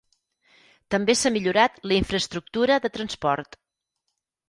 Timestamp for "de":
2.87-2.95